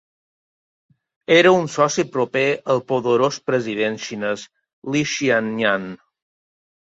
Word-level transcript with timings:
Era 1.35 1.49
un 1.57 1.67
soci 1.73 2.05
proper 2.15 2.45
al 2.75 2.81
poderós 2.93 3.37
president 3.51 3.99
xinés 4.05 4.45
Li 4.95 5.03
Xiannian. 5.11 5.87